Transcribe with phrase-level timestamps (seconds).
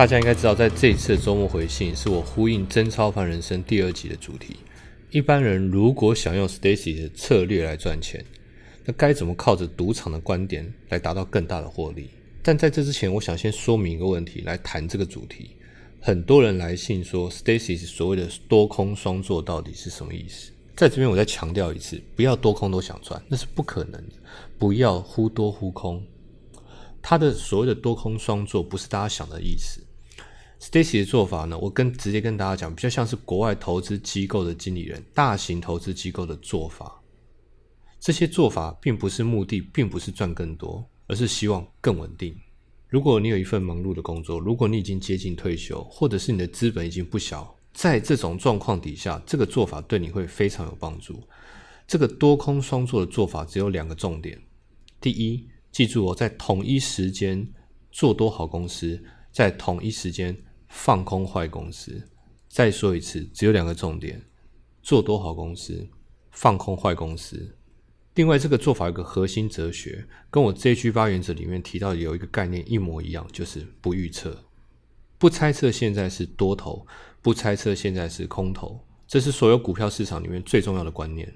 [0.00, 4.56] 大家应该知道，在这一次的周末回信是我呼应《真超凡人生》第二集的主题。
[5.10, 8.24] 一般人如果想用 Stacy 的策略来赚钱，
[8.86, 12.08] 那该怎么靠着赌场的观点来达到更大的获利？
[12.42, 15.50] 但在这之前，我想先说明一个问题，来谈这个主题。
[16.00, 20.50] 很多人来信说，Stacy 所谓的多空双做到底是什么意思？
[20.74, 24.14] 在这边我再强调一次，不要多空都想赚，那是不可能的。
[24.58, 26.02] 不要忽多忽空，
[27.02, 29.78] 他的所谓的多空双做不是大家想的意思。
[30.60, 37.02] Stacy 的做法呢，我跟直接跟大家讲，比较像是国外投资机构的经理人、大型投资机构的做法。
[37.98, 42.36] 这些做法并不是目的，并不是赚更多，而是希望更稳定。
[42.88, 51.22] 如果你有一份忙碌的工作，如果你已经接近退休，或者是你的资本已经不小，在这种状况底下，这个做法对你会非常有帮助。
[51.86, 54.38] 这个多空双做的做法只有两个重点：
[55.00, 57.48] 第一，记住哦，在同一时间
[57.90, 60.36] 做多好公司，在同一时间。
[60.70, 62.08] 放空坏公司，
[62.48, 64.22] 再说一次，只有两个重点：
[64.82, 65.86] 做多好公司，
[66.30, 67.56] 放空坏公司。
[68.14, 74.44] 另外，这个做法有个核心哲学，跟我这句八原则里面提到有一个概念一模一样，就是不预测、
[75.18, 76.86] 不猜测现在是多头，
[77.20, 78.80] 不猜测现在是空头。
[79.06, 81.32] 这是所有股票市场里面最重要的观念。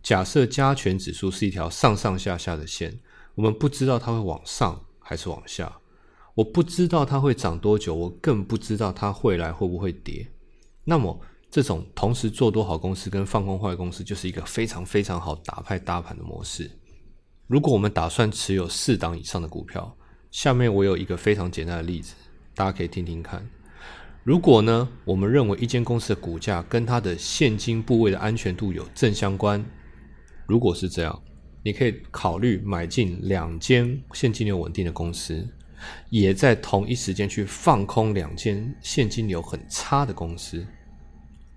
[0.00, 3.00] 假设加权指数是一条上上下下的线，
[3.34, 5.80] 我们不知道它会往上还是往下。
[6.38, 10.24] 我不知道它会涨多久，我更不知道它未来会不会跌。
[10.84, 16.70] 那么，这种同时做多好公司跟放空坏公司，就是一个非常非常好打派大盘的模式。
[17.48, 19.92] 如果我们打算持有四档以上的股票，
[20.30, 22.14] 下面我有一个非常简单的例子，
[22.54, 23.44] 大家可以听听看。
[24.22, 29.64] 如果呢，我们认为一间公司的股价跟它的现金部位的安全度有正相关，
[30.46, 31.20] 如果是这样，
[31.64, 35.44] 你可以考虑买进两间现金流稳定的公司。
[36.10, 40.66] 也在同一时间去放空两间现金流很差的公司，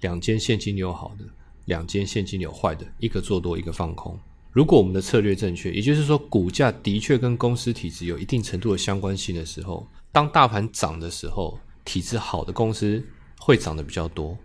[0.01, 1.25] 两间现金流好的，
[1.65, 4.19] 两间现金流坏的，一个做多，一个放空。
[4.51, 13.01] 如果我们的策略正确，也就是说股价的确跟公司体质有一定程度的相关性的时候，当大盘涨的时候，体质好的公司
[13.39, 14.37] 会涨得比较多，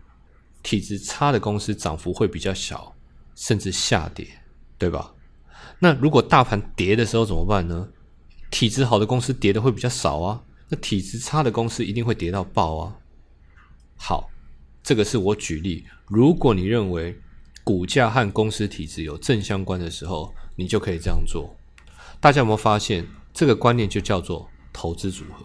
[0.63, 2.95] 体质差的公司涨幅会比较小，
[3.35, 4.29] 甚至下跌，
[4.79, 5.13] 对吧？
[5.81, 7.89] 那如果大盘跌的时候怎么办呢？
[8.51, 12.97] 体质好的公司跌的会比较少啊，那体质差的公司一定会跌到爆啊。
[13.97, 14.31] 好，
[14.83, 15.85] 这个是我举例。
[16.07, 17.19] 如果你认为
[17.65, 21.57] 股价和公司体质有正相关的时候，你就可以这样做。
[22.21, 25.45] 大家有没有发现，这个观念就叫做投资组合？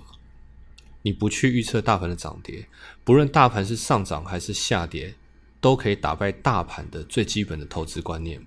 [1.02, 2.68] 你不去预测大盘的涨跌，
[3.04, 5.16] 不论大盘是上涨还是下跌，
[5.60, 8.46] 都可以打败大盘的最基本的投资观念。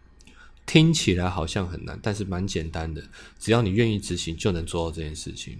[0.75, 3.01] 听起来好像很难，但是蛮简单的。
[3.39, 5.57] 只要你愿意执行，就能做到这件事情。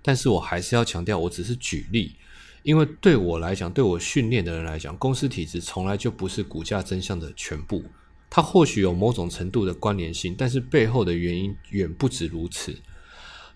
[0.00, 2.14] 但是我还是要强调，我只是举例，
[2.62, 7.82] 因为对我来讲，对我训练的人来讲，公司体制从来就不是股价真相的全部。
[8.30, 12.72] 它或许有某种程度的关联性，但是背后的原因远不止如此。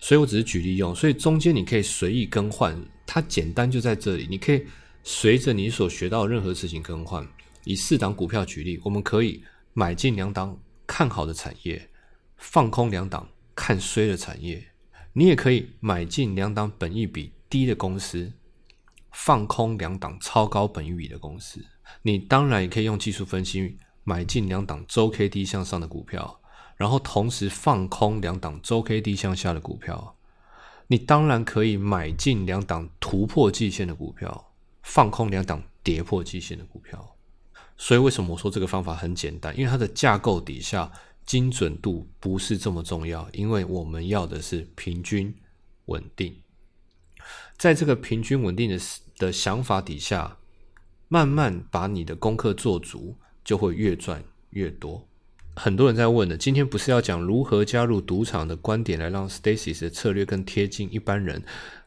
[0.01, 2.77] 所以我只是举例用，所以中间你可以随意更换。
[3.05, 4.65] 它简单就在这里，你可以
[5.01, 7.25] 随着你所学到任何事情更换。
[7.63, 9.41] 以四档股票举例，我们可以。
[9.73, 11.89] 买进两档看好的产业，
[12.37, 14.67] 放空两档看衰的产业。
[15.13, 18.31] 你也可以买进两档本益比低的公司，
[19.11, 21.65] 放空两档超高本益比的公司。
[22.01, 26.41] 你当然也可以用技术分析买进两档周 K D 向上的股票，
[26.77, 30.17] 然后同时放空两档周 K D 向下的股票。
[30.87, 37.15] 你当然可以买进两档突破季线的股票，放空两档跌破季线的股票。
[37.83, 39.57] 所以为什么我说这个方法很简单？
[39.57, 40.91] 因为它的架构底下
[41.25, 45.33] 精准度不是这么重要，因为我们要的是平均
[45.85, 46.31] 稳定。
[47.57, 48.79] 在这个平均稳定的
[49.17, 50.37] 的想法底下，
[51.07, 55.07] 慢慢把你的功课做足，就会越赚越多。
[55.55, 61.43] 很多人在问的，今天不是要讲如何加入赌场的观点，来让 Stacy 的策略更贴近一般人，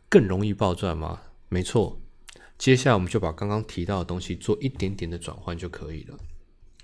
[0.08, 1.20] 更容易暴赚吗？
[1.48, 2.00] 没错。
[2.64, 6.16] 接下来我们就把刚刚提到的东西做一点点的转换就可以了。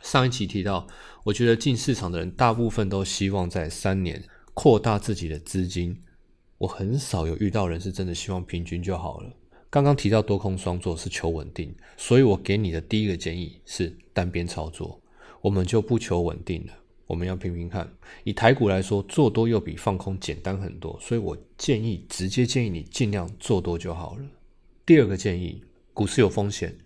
[0.03, 0.87] 上一期提到，
[1.25, 4.23] 我觉得进市场的人大部分都希望在三年
[4.53, 5.99] 扩大自己的资金。
[6.59, 9.33] 我很少有遇到人是真的希望平均就好了。
[9.71, 15.01] 刚刚提到多空双做是求稳定，所以我给你的第一个建议是单边操作。
[15.41, 16.75] 我们就不求稳定了，
[17.07, 17.91] 我们要拼拼看。
[18.25, 24.25] 以台股来说，做多又比放空简单很多，所以我建议直接建议你尽量做多就好了。
[24.85, 25.63] 第二个建议，
[25.93, 26.77] 股市有风险，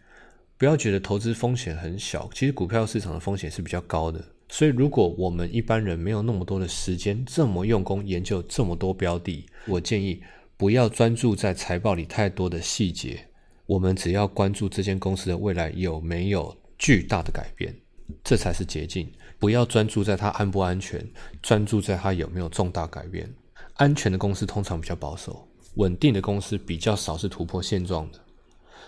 [0.56, 4.24] 不要觉得投资风险很小，其实股票市场的风险是比较高的。
[4.48, 10.22] 所以，如果我们一般人没有那么多的时间，这么用功研究这么多标的，我建议
[10.56, 13.26] 不要专注在财报里太多的细节，
[13.66, 17.74] 我们只要关注这间公司的未来有没有巨大的改变，
[18.22, 19.10] 这才是捷径。
[19.38, 21.04] 不要专注在它安不安全，
[21.42, 23.28] 专注在它有没有重大改变。
[23.74, 28.23] 安全的公司通常比较保守，稳定的公司比较少是突破现状的。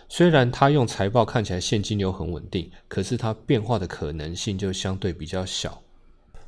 [0.08, 5.82] 虽然它用财报看起来现金流很稳定，可是它变化的可能性就相对比较小。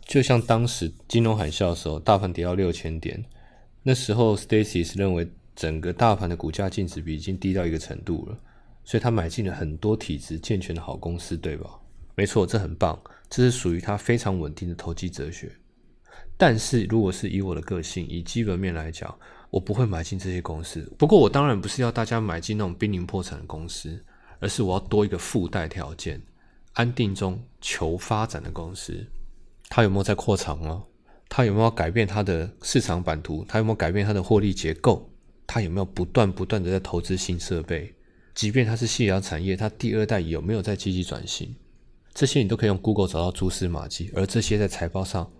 [0.06, 3.22] 就像当时金融海啸的时候，大盘跌到六千点，
[3.82, 8.38] 那时候 Stacy 是认为整个大盘的股价净值比已经低到一个程度了，
[8.84, 11.68] 所以他买进了很多体质健全的好公司，对吧？
[12.14, 15.50] 没错，这很棒，这是属于他非常稳定的投机哲学。
[16.36, 19.14] 但是如果是以我的个性，以基本面来讲，
[19.50, 20.80] 我不会买进这些公司。
[20.98, 24.04] 不过我当然不是要大家买进那种濒临破产的公司，
[24.40, 26.20] 而是我要多一个附带条件：
[26.74, 29.06] 安定中求发展的公司。
[29.68, 30.82] 它有没有在扩厂啊？
[31.28, 33.44] 它有没有改变它的市场版图？
[33.48, 35.10] 它有没有改变它的获利结构？
[35.46, 37.94] 它有没有不断不断的在投资新设备？
[38.34, 41.54] 即便它是夕阳产业，它第二代有没有在积极转型？
[42.14, 45.30] 这些你都可以用 Google 找到蛛丝马迹，而这些在财报上。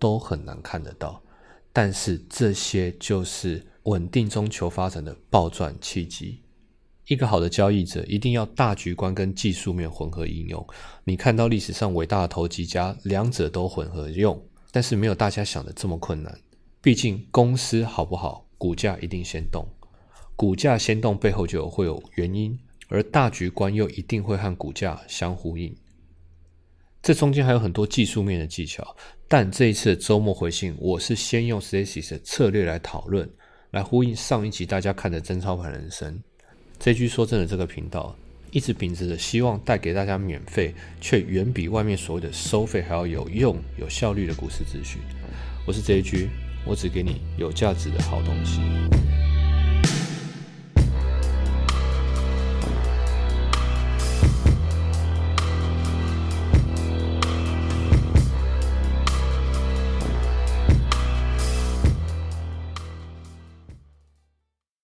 [0.00, 1.20] 都很难看得到，
[1.72, 6.40] 但是这些就是稳定中求发展的暴赚契机。
[7.06, 10.66] 一个好的交易者一定要大局观跟技术面混合应用。
[11.04, 14.38] 你看到历史上伟大的投机家，两者都混合用，
[14.70, 16.38] 但是没有大家想的这么困难。
[16.82, 19.66] 毕竟公司好不好，股价一定先动，
[20.36, 25.74] 股价先动背后就会有原因，而大局观又一定会和股价相呼应。
[27.08, 28.94] 这中间还有很多技术面的技巧，
[29.26, 33.26] 但这一次的周末回信，我是先用 Stacy 的策略来讨论，
[33.70, 36.22] 来呼应上一集大家看的真操盘人生。
[36.78, 38.14] 这句说真的，这个频道
[38.50, 45.00] 一直秉持着希望带给大家免费，却远比外面所谓的收费还要有用、有效率的股市资讯。
[45.66, 46.28] 我是这一句，
[46.66, 48.60] 我只给你有价值的好东西。